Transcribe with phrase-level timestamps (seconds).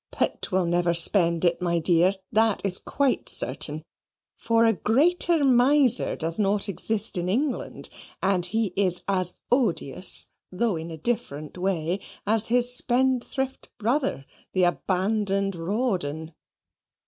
[0.11, 3.85] "Pitt will never spend it, my dear, that is quite certain;
[4.35, 7.87] for a greater miser does not exist in England,
[8.19, 14.63] and he is as odious, though in a different way, as his spendthrift brother, the
[14.63, 16.33] abandoned Rawdon."